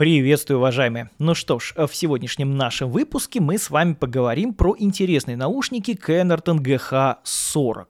[0.00, 1.10] Приветствую, уважаемые!
[1.18, 6.56] Ну что ж, в сегодняшнем нашем выпуске мы с вами поговорим про интересные наушники Canerton
[6.56, 7.86] GH40.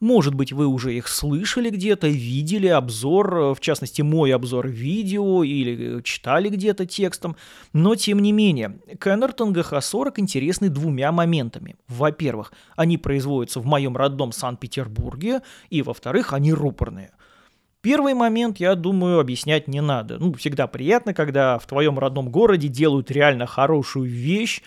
[0.00, 6.00] Может быть, вы уже их слышали где-то, видели обзор, в частности, мой обзор видео или
[6.00, 7.36] читали где-то текстом,
[7.74, 11.76] но тем не менее, Canerton GH40 интересны двумя моментами.
[11.88, 17.10] Во-первых, они производятся в моем родном Санкт-Петербурге, и во-вторых, они рупорные.
[17.82, 20.18] Первый момент, я думаю, объяснять не надо.
[20.18, 24.60] Ну, всегда приятно, когда в твоем родном городе делают реально хорошую вещь,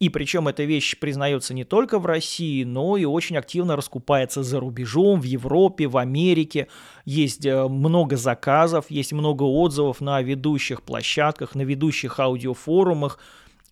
[0.00, 4.58] и причем эта вещь признается не только в России, но и очень активно раскупается за
[4.58, 6.66] рубежом, в Европе, в Америке.
[7.04, 13.20] Есть э, много заказов, есть много отзывов на ведущих площадках, на ведущих аудиофорумах.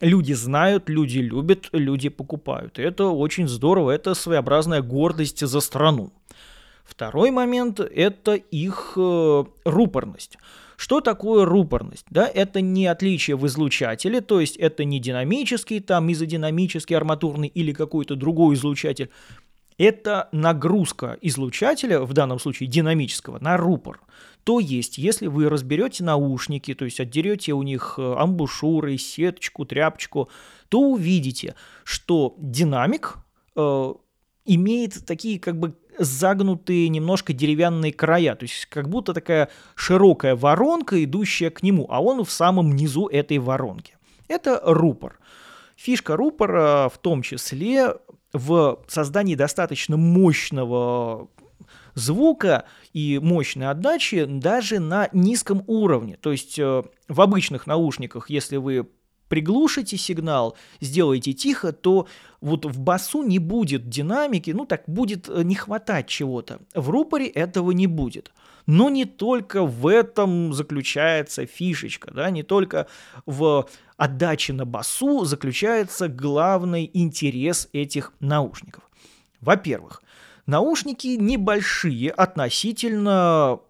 [0.00, 2.78] Люди знают, люди любят, люди покупают.
[2.78, 6.12] И это очень здорово, это своеобразная гордость за страну.
[6.84, 10.38] Второй момент– это их э, рупорность.
[10.76, 12.06] Что такое рупорность?
[12.10, 17.72] Да, это не отличие в излучателе, то есть это не динамический, там изодинамический, арматурный или
[17.72, 19.10] какой-то другой излучатель.
[19.78, 24.00] Это нагрузка излучателя, в данном случае динамического, на рупор.
[24.44, 30.28] То есть, если вы разберете наушники, то есть отдерете у них э, амбушюры, сеточку, тряпочку,
[30.68, 33.16] то увидите, что динамик
[33.56, 33.94] э,
[34.44, 41.02] имеет такие как бы загнутые немножко деревянные края, то есть как будто такая широкая воронка,
[41.02, 43.96] идущая к нему, а он в самом низу этой воронки.
[44.28, 45.18] Это рупор.
[45.76, 47.96] Фишка рупора в том числе
[48.32, 51.28] в создании достаточно мощного
[51.94, 56.16] звука и мощной отдачи даже на низком уровне.
[56.20, 58.88] То есть э, в обычных наушниках, если вы
[59.28, 62.06] приглушите сигнал, сделаете тихо, то
[62.40, 66.60] вот в басу не будет динамики, ну так будет э, не хватать чего-то.
[66.74, 68.32] В рупоре этого не будет.
[68.66, 72.86] Но не только в этом заключается фишечка, да, не только
[73.26, 78.84] в отдаче на басу заключается главный интерес этих наушников.
[79.40, 80.02] Во-первых,
[80.46, 83.60] наушники небольшие относительно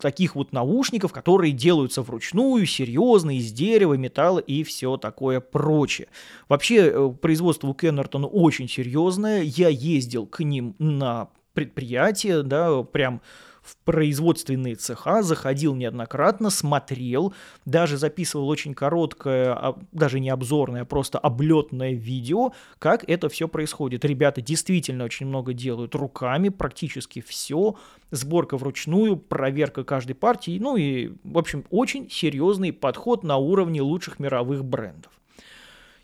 [0.00, 6.08] таких вот наушников, которые делаются вручную, серьезно, из дерева, металла и все такое прочее.
[6.48, 9.42] Вообще, э, производство у Кеннертона очень серьезное.
[9.42, 13.20] Я ездил к ним на предприятие, да, прям
[13.68, 17.34] в производственные цеха, заходил неоднократно, смотрел,
[17.66, 23.46] даже записывал очень короткое, а, даже не обзорное, а просто облетное видео, как это все
[23.46, 24.04] происходит.
[24.04, 27.76] Ребята действительно очень много делают руками, практически все,
[28.10, 34.18] сборка вручную, проверка каждой партии, ну и, в общем, очень серьезный подход на уровне лучших
[34.18, 35.12] мировых брендов.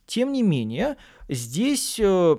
[0.07, 0.97] Тем не менее,
[1.31, 2.37] здесь э,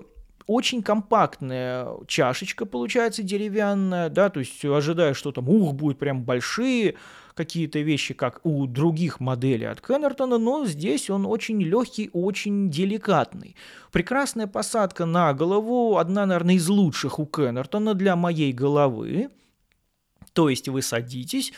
[0.47, 6.95] очень компактная чашечка получается деревянная, да, то есть ожидая, что там, ух, будет прям большие
[7.33, 13.55] какие-то вещи, как у других моделей от Кеннертона, но здесь он очень легкий, очень деликатный.
[13.91, 19.29] Прекрасная посадка на голову, одна, наверное, из лучших у Кеннертона для моей головы.
[20.33, 21.53] То есть вы садитесь,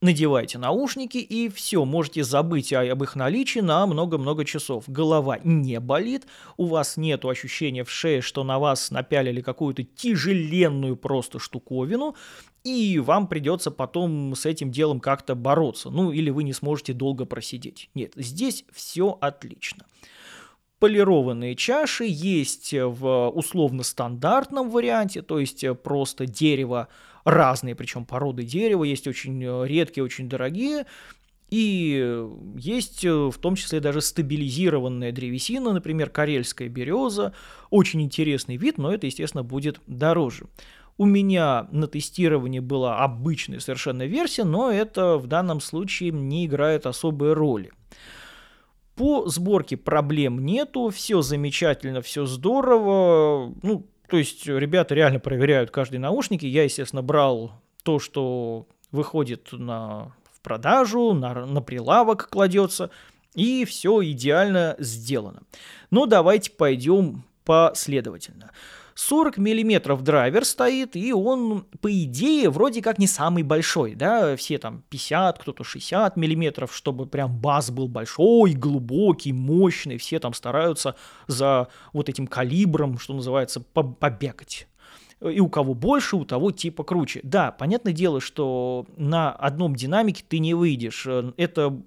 [0.00, 4.84] надевайте наушники и все, можете забыть об их наличии на много-много часов.
[4.86, 6.26] Голова не болит,
[6.56, 12.14] у вас нет ощущения в шее, что на вас напялили какую-то тяжеленную просто штуковину,
[12.64, 15.90] и вам придется потом с этим делом как-то бороться.
[15.90, 17.90] Ну, или вы не сможете долго просидеть.
[17.94, 19.86] Нет, здесь все отлично.
[20.78, 26.88] Полированные чаши есть в условно-стандартном варианте, то есть просто дерево
[27.24, 30.86] разные, причем породы дерева, есть очень э, редкие, очень дорогие,
[31.50, 32.24] и
[32.56, 37.34] есть э, в том числе даже стабилизированная древесина, например, карельская береза.
[37.70, 40.46] Очень интересный вид, но это, естественно, будет дороже.
[40.98, 46.86] У меня на тестировании была обычная совершенно версия, но это в данном случае не играет
[46.86, 47.70] особой роли.
[48.96, 53.54] По сборке проблем нету, все замечательно, все здорово.
[53.62, 56.42] Ну, то есть ребята реально проверяют каждый наушник.
[56.42, 57.52] Я, естественно, брал
[57.82, 62.90] то, что выходит на, в продажу, на, на прилавок кладется,
[63.34, 65.42] и все идеально сделано.
[65.90, 68.50] Но давайте пойдем последовательно.
[68.96, 74.56] 40 миллиметров драйвер стоит, и он, по идее, вроде как не самый большой, да, все
[74.56, 80.96] там 50, кто-то 60 миллиметров, чтобы прям бас был большой, глубокий, мощный, все там стараются
[81.26, 84.66] за вот этим калибром, что называется, побегать
[85.20, 87.20] и у кого больше, у того типа круче.
[87.22, 91.06] Да, понятное дело, что на одном динамике ты не выйдешь.
[91.38, 91.80] Это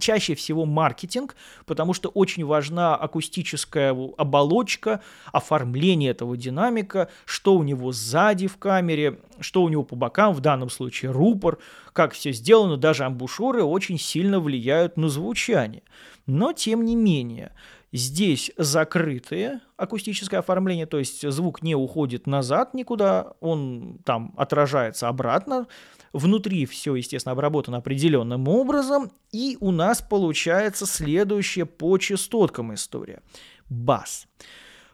[0.00, 1.36] чаще всего маркетинг,
[1.66, 5.00] потому что очень важна акустическая оболочка,
[5.32, 10.40] оформление этого динамика, что у него сзади в камере, что у него по бокам, в
[10.40, 11.58] данном случае рупор,
[11.92, 15.82] как все сделано, даже амбушюры очень сильно влияют на звучание.
[16.26, 17.52] Но тем не менее,
[17.92, 25.66] Здесь закрытое акустическое оформление, то есть звук не уходит назад никуда, он там отражается обратно.
[26.12, 29.12] Внутри все, естественно, обработано определенным образом.
[29.32, 33.22] И у нас получается следующая по частоткам история.
[33.68, 34.26] Бас.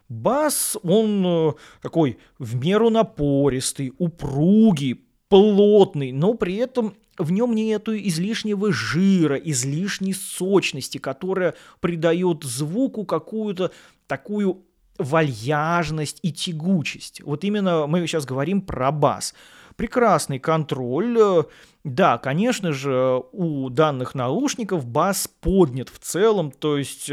[0.08, 1.52] Бас, он э,
[1.82, 10.12] такой в меру напористый, упругий, плотный, но при этом в нем нету излишнего жира, излишней
[10.12, 13.72] сочности, которая придает звуку какую-то
[14.06, 14.62] такую
[14.98, 17.22] вальяжность и тягучесть.
[17.22, 19.34] Вот именно мы сейчас говорим про бас.
[19.76, 21.44] Прекрасный контроль.
[21.84, 27.10] Да, конечно же, у данных наушников бас поднят в целом, то есть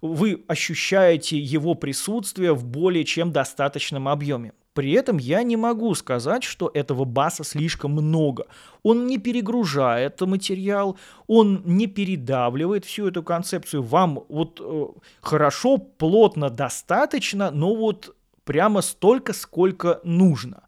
[0.00, 4.52] вы ощущаете его присутствие в более чем достаточном объеме.
[4.74, 8.46] При этом я не могу сказать, что этого баса слишком много.
[8.82, 13.82] Он не перегружает материал, он не передавливает всю эту концепцию.
[13.82, 14.86] Вам вот э,
[15.20, 20.64] хорошо, плотно, достаточно, но вот прямо столько, сколько нужно.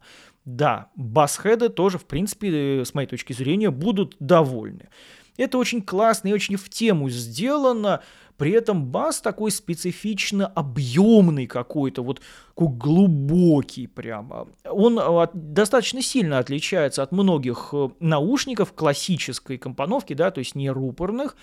[0.47, 4.87] Да, басхеды тоже, в принципе, с моей точки зрения, будут довольны.
[5.35, 8.01] Это очень классно и очень в тему сделано.
[8.37, 12.21] При этом бас такой специфично объемный какой-то, вот
[12.55, 14.47] такой глубокий прямо.
[14.63, 20.69] Он а, достаточно сильно отличается от многих э, наушников классической компоновки, да, то есть не
[20.69, 21.35] рупорных.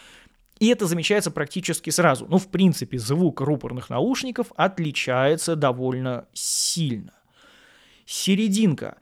[0.61, 2.27] И это замечается практически сразу.
[2.27, 7.13] Ну, в принципе, звук рупорных наушников отличается довольно сильно.
[8.07, 8.97] Серединка.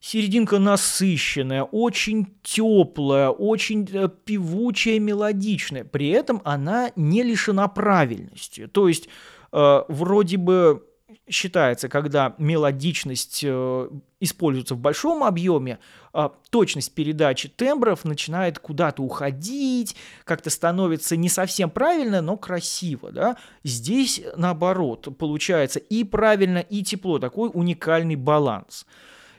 [0.00, 5.84] Серединка насыщенная, очень теплая, очень э, певучая, мелодичная.
[5.84, 8.66] При этом она не лишена правильности.
[8.66, 9.08] То есть
[9.52, 10.82] э, вроде бы
[11.28, 13.88] считается, когда мелодичность э,
[14.20, 15.78] используется в большом объеме,
[16.12, 23.12] э, точность передачи тембров начинает куда-то уходить, как-то становится не совсем правильно, но красиво.
[23.12, 23.36] Да?
[23.62, 28.86] Здесь наоборот, получается и правильно, и тепло, такой уникальный баланс.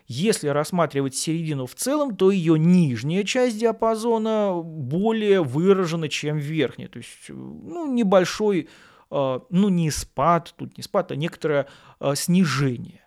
[0.08, 6.88] Если рассматривать середину в целом, то ее нижняя часть диапазона более выражена, чем верхняя.
[6.88, 8.68] То есть, ну, небольшой, э,
[9.50, 11.68] ну, не спад, тут не спад, а некоторое
[12.00, 13.02] э, снижение.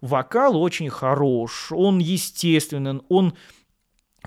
[0.00, 3.34] Вокал очень хорош, он естественен, он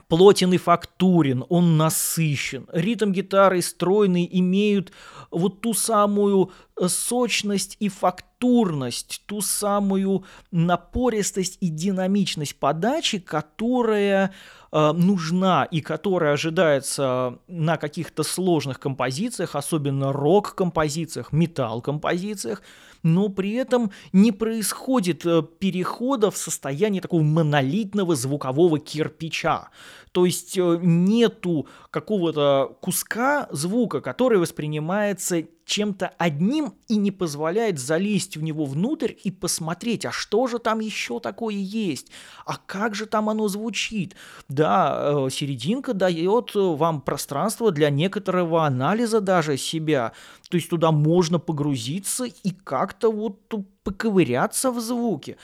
[0.08, 2.68] плотен и фактурен, он насыщен.
[2.72, 4.92] Ритм гитары стройный имеют
[5.30, 7.90] вот ту самую э, сочность и
[8.38, 14.32] фактурность, ту самую напористость и динамичность подачи, которая
[14.72, 22.62] э, нужна и которая ожидается на каких-то сложных композициях, особенно рок-композициях, металл-композициях,
[23.04, 29.70] но при этом не происходит э, перехода в состояние такого монолитного звукового кирпича.
[30.12, 38.38] То есть э, нету какого-то куска звука, который воспринимается чем-то одним и не позволяет залезть
[38.38, 42.10] в него внутрь и посмотреть, а что же там еще такое есть,
[42.46, 44.16] а как же там оно звучит.
[44.48, 50.14] Да, э, серединка дает вам пространство для некоторого анализа даже себя,
[50.50, 53.54] то есть туда можно погрузиться и как-то вот
[53.84, 55.36] поковыряться в звуке.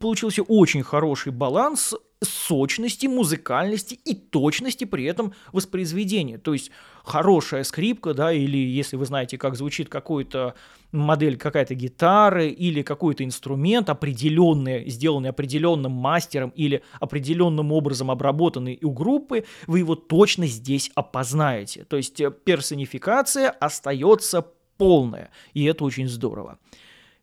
[0.00, 6.38] Получился очень хороший баланс сочности, музыкальности и точности при этом воспроизведения.
[6.38, 6.70] То есть
[7.04, 10.54] хорошая скрипка, да, или если вы знаете, как звучит какой-то
[10.92, 18.90] модель какая-то гитары или какой-то инструмент определенный, сделанный определенным мастером или определенным образом обработанный у
[18.90, 21.84] группы, вы его точно здесь опознаете.
[21.84, 24.46] То есть э, персонификация остается
[24.76, 26.58] полная, и это очень здорово.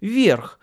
[0.02, 0.60] Вверх.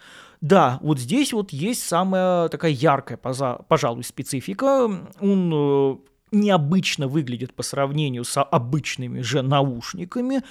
[0.47, 4.89] Да, вот здесь вот есть самая такая яркая, пожалуй, специфика.
[5.21, 5.97] Он э,
[6.31, 10.37] необычно выглядит по сравнению с обычными же наушниками.
[10.37, 10.43] Э,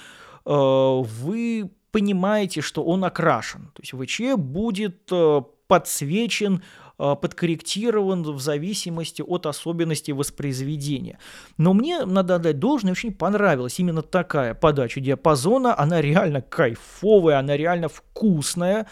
[0.44, 3.70] вы понимаете, что он окрашен.
[3.72, 6.62] То есть ВЧ будет э, подсвечен
[6.98, 11.18] подкорректирован в зависимости от особенностей воспроизведения.
[11.58, 15.78] Но мне, надо отдать должное, очень понравилась именно такая подача диапазона.
[15.78, 18.86] Она реально кайфовая, она реально вкусная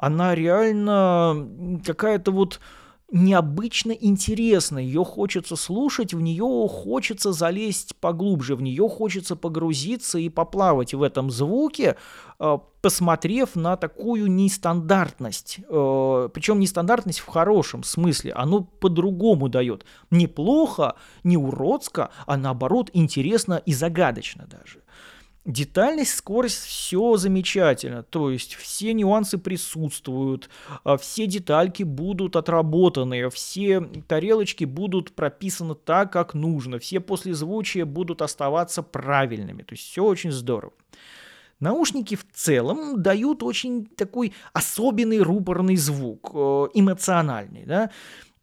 [0.00, 2.58] она реально какая-то вот
[3.12, 10.28] необычно интересна, ее хочется слушать, в нее хочется залезть поглубже, в нее хочется погрузиться и
[10.28, 11.96] поплавать в этом звуке,
[12.38, 15.58] э, посмотрев на такую нестандартность.
[15.68, 19.84] Э, Причем нестандартность в хорошем смысле, оно по-другому дает.
[20.10, 24.79] Неплохо, не уродско, а наоборот интересно и загадочно даже.
[25.46, 28.02] Детальность, скорость, все замечательно.
[28.02, 30.50] То есть все нюансы присутствуют,
[30.84, 38.20] а, все детальки будут отработаны, все тарелочки будут прописаны так, как нужно, все послезвучия будут
[38.20, 39.62] оставаться правильными.
[39.62, 40.74] То есть все очень здорово.
[41.58, 47.90] Наушники в целом дают очень такой особенный рупорный звук, э, эмоциональный, да,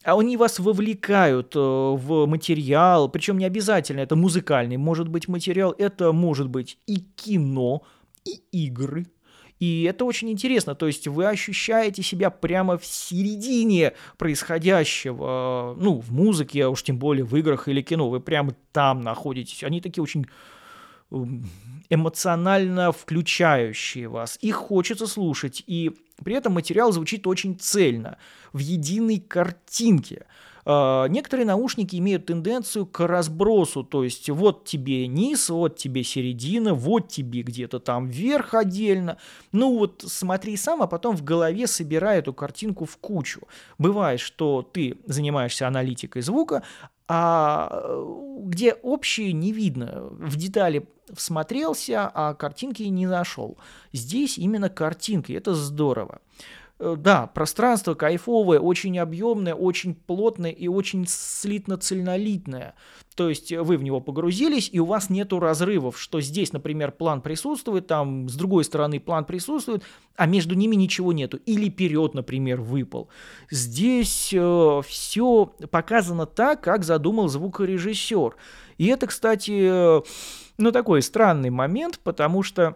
[0.08, 5.76] а они вас вовлекают э, в материал, причем не обязательно это музыкальный, может быть материал,
[5.78, 7.84] это может быть и кино,
[8.24, 9.08] и игры,
[9.60, 16.14] и это очень интересно, то есть вы ощущаете себя прямо в середине происходящего, ну, в
[16.14, 19.66] музыке, а уж тем более в играх или кино, вы прямо там находитесь.
[19.66, 20.28] Они такие очень
[21.90, 24.38] эмоционально включающие вас.
[24.42, 25.92] Их хочется слушать, и
[26.24, 28.18] при этом материал звучит очень цельно,
[28.54, 30.26] в единой картинке.
[30.68, 36.74] Uh, некоторые наушники имеют тенденцию к разбросу, то есть вот тебе низ, вот тебе середина,
[36.74, 39.18] вот тебе где-то там верх отдельно.
[39.54, 43.44] Ну вот смотри сам, а потом в голове собирай эту картинку в кучу.
[43.78, 46.64] Бывает, что ты занимаешься аналитикой звука,
[47.08, 50.10] а э, где общее не видно.
[50.12, 53.58] В детали всмотрелся, а картинки не нашел.
[53.94, 56.20] Здесь именно картинки, это здорово.
[56.80, 62.74] Э, да, пространство кайфовое, очень объемное, очень плотное и очень слитно-цельнолитное.
[63.16, 67.22] То есть вы в него погрузились, и у вас нету разрывов, что здесь, например, план
[67.22, 69.84] присутствует, там с другой стороны план присутствует,
[70.16, 71.38] а между ними ничего нету.
[71.38, 73.10] Или вперед, например, выпал.
[73.50, 78.36] Здесь э, все показано так, как задумал звукорежиссер.
[78.78, 80.02] И это, кстати, э,
[80.60, 82.76] ну такой странный момент, потому что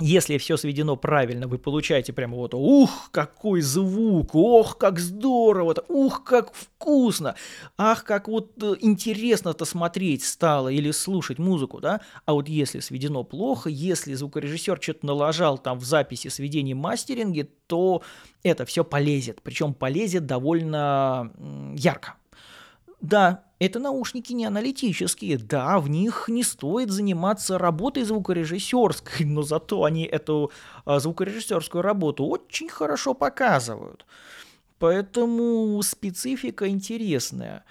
[0.00, 4.34] если все сведено правильно, вы получаете прямо вот «Ух, какой звук!
[4.34, 5.76] Ох, как здорово!
[5.88, 7.36] Ух, как вкусно!
[7.78, 12.00] Ах, как вот э, интересно-то смотреть стало или слушать музыку, да?
[12.26, 18.02] А вот если сведено плохо, если звукорежиссер что-то налажал там в записи, сведении, мастеринге, то
[18.42, 19.42] это все полезет.
[19.42, 21.30] Причем полезет довольно
[21.76, 22.14] ярко.
[23.00, 29.84] Да, это наушники не аналитические, да, в них не стоит заниматься работой звукорежиссерской, но зато
[29.84, 30.50] они эту
[30.84, 34.06] а, звукорежиссерскую работу очень хорошо показывают.
[34.78, 37.64] Поэтому специфика интересная.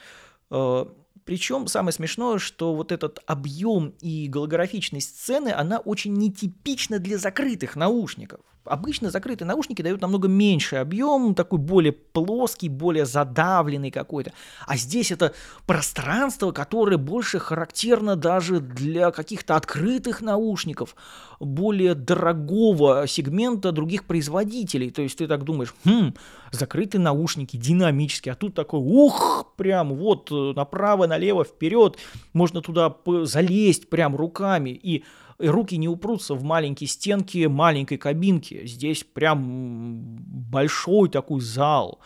[0.49, 0.91] А,
[1.25, 7.75] причем самое смешное, что вот этот объем и голографичность сцены, она очень нетипична для закрытых
[7.75, 8.41] наушников.
[8.65, 14.31] Обычно закрытые наушники дают намного меньше объем, такой более плоский, более задавленный какой-то.
[14.65, 15.33] А здесь это
[15.65, 20.95] пространство, которое больше характерно даже для каких-то открытых наушников,
[21.41, 24.91] более дорогого сегмента других производителей.
[24.91, 26.13] То есть ты так думаешь, хм,
[26.51, 31.97] закрытые наушники, динамические, а тут такой, ух, прям вот э, направо, налево, вперед,
[32.31, 35.03] можно туда залезть прям руками и
[35.39, 38.65] руки не упрутся в маленькие стенки маленькой кабинки.
[38.65, 40.17] Здесь прям
[40.51, 41.99] большой такой зал.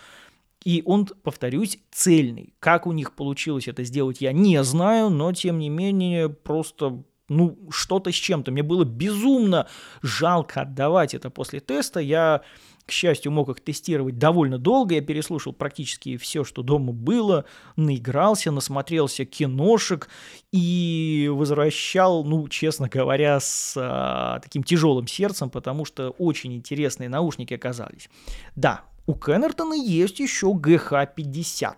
[0.63, 2.53] И он, повторюсь, цельный.
[2.59, 7.57] Как у них получилось это сделать, я не знаю, но тем не менее просто ну,
[7.69, 8.51] что-то с чем-то.
[8.51, 9.67] Мне было безумно
[10.01, 11.99] жалко отдавать это после теста.
[11.99, 12.41] Я
[12.87, 14.95] к счастью, мог их тестировать довольно долго.
[14.95, 17.43] Я переслушал практически все, что дома было,
[17.75, 20.07] наигрался, насмотрелся киношек
[20.53, 27.53] и возвращал, ну, честно говоря, с а, таким тяжелым сердцем, потому что очень интересные наушники
[27.53, 28.09] оказались.
[28.55, 31.73] Да, у Кеннертона есть еще GH50.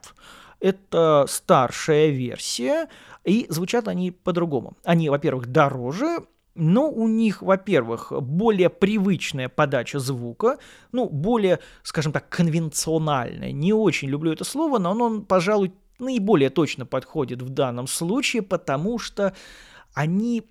[0.59, 2.89] Это старшая версия,
[3.23, 4.77] и звучат они по-другому.
[4.83, 6.25] Они, во-первых, дороже,
[6.55, 10.57] но у них, во-первых, более привычная подача звука,
[10.91, 13.51] ну, более, скажем так, конвенциональная.
[13.51, 18.99] Не очень люблю это слово, но оно, пожалуй, наиболее точно подходит в данном случае, потому
[18.99, 19.33] что
[19.93, 20.43] они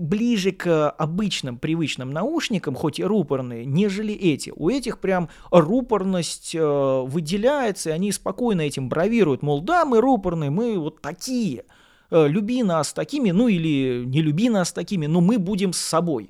[0.00, 4.52] ближе к обычным привычным наушникам, хоть и рупорные, нежели эти.
[4.54, 10.50] У этих прям рупорность э, выделяется, и они спокойно этим бравируют, мол, да, мы рупорные,
[10.50, 11.64] мы вот такие–
[12.12, 16.28] Э, люби нас такими, ну или не люби нас такими, но мы будем с собой.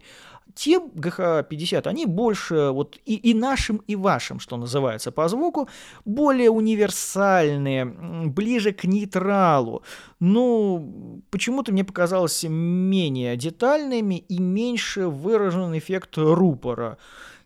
[0.55, 5.69] Те ГХ-50, они больше вот и, и нашим, и вашим, что называется по звуку,
[6.05, 7.85] более универсальные,
[8.27, 9.83] ближе к нейтралу.
[10.21, 10.83] Но
[11.31, 16.99] почему-то мне показалось менее детальными и меньше выражен эффект рупора.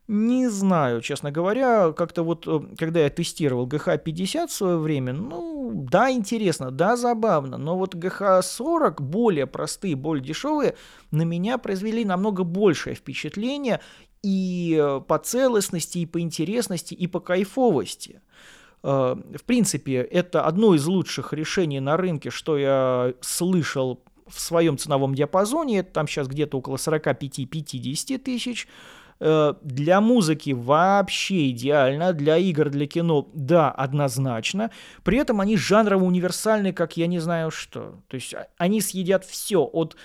[0.09, 5.73] Не знаю, честно говоря, как-то вот, э, когда я тестировал GH50 в свое время, ну,
[5.75, 10.77] да, интересно, да, забавно, но вот GH40, более простые, более дешевые,
[11.11, 13.81] на меня произвели намного большее впечатление
[14.23, 18.21] и э, по целостности, и по интересности, и по кайфовости.
[18.85, 24.79] Э, в принципе, это одно из лучших решений на рынке, что я слышал в своем
[24.79, 28.69] ценовом диапазоне, это там сейчас где-то около 45-50 тысяч,
[29.19, 34.71] для музыки вообще идеально, для игр, для кино, да, однозначно.
[35.05, 38.01] При этом они жанрово универсальны, как я не знаю что.
[38.09, 39.97] То есть а, они съедят все от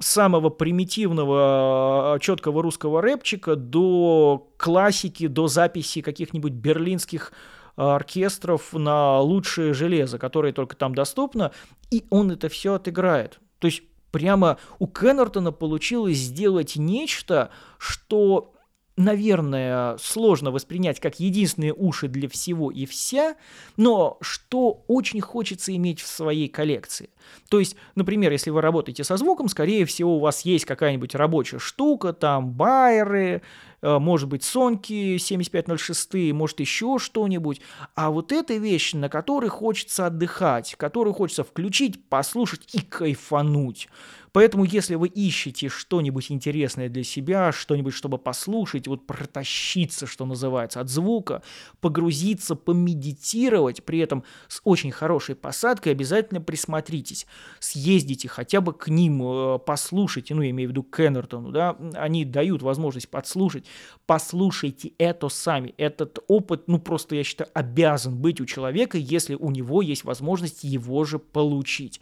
[0.00, 7.32] самого примитивного, четкого русского рэпчика до классики, до записи каких-нибудь берлинских
[7.76, 11.52] оркестров на лучшее железо, которое только там доступно,
[11.90, 13.40] и он это все отыграет.
[13.58, 18.53] То есть прямо у Кеннертона получилось сделать нечто, что
[18.96, 23.36] наверное, сложно воспринять как единственные уши для всего и вся,
[23.76, 27.10] но что очень хочется иметь в своей коллекции.
[27.48, 31.58] То есть, например, если вы работаете со звуком, скорее всего, у вас есть какая-нибудь рабочая
[31.58, 33.42] штука, там байеры,
[33.82, 37.60] э, может быть, сонки 7506, может, еще что-нибудь.
[37.94, 43.88] А вот эта вещь, на которой хочется отдыхать, которую хочется включить, послушать и кайфануть.
[44.34, 50.80] Поэтому, если вы ищете что-нибудь интересное для себя, что-нибудь, чтобы послушать, вот протащиться, что называется,
[50.80, 51.40] от звука,
[51.80, 57.13] погрузиться, помедитировать, при этом с очень хорошей посадкой, обязательно присмотритесь.
[57.60, 62.24] Съездите хотя бы к ним, э, послушайте, ну, я имею в виду Кеннертону, да, они
[62.24, 63.64] дают возможность подслушать.
[64.06, 65.74] Послушайте это сами.
[65.76, 70.64] Этот опыт, ну, просто, я считаю, обязан быть у человека, если у него есть возможность
[70.64, 72.00] его же получить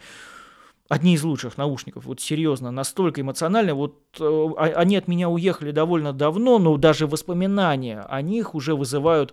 [0.93, 5.71] одни из лучших наушников, вот серьезно, настолько эмоционально, вот э, а, они от меня уехали
[5.71, 9.33] довольно давно, но даже воспоминания о них уже вызывают,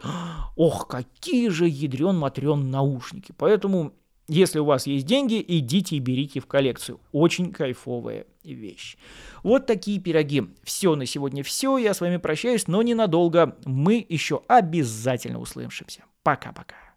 [0.56, 3.34] ох, какие же ядрен-матрен наушники.
[3.38, 3.92] Поэтому,
[4.30, 7.02] если у вас есть деньги, идите и берите в коллекцию.
[7.12, 8.96] Очень кайфовая вещь.
[9.44, 10.44] Вот такие пироги.
[10.64, 11.78] Все на сегодня все.
[11.78, 13.58] Я с вами прощаюсь, но ненадолго.
[13.66, 16.04] Мы еще обязательно услышимся.
[16.24, 16.89] Пока-пока.